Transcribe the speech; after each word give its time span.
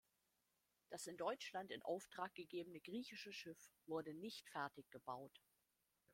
Das 0.89 1.05
in 1.05 1.15
Deutschland 1.15 1.69
in 1.69 1.83
Auftrag 1.83 2.33
gegebene 2.33 2.79
griechische 2.79 3.31
Schiff 3.31 3.71
wurde 3.85 4.15
nicht 4.15 4.49
fertig 4.49 4.89
gebaut. 4.89 5.43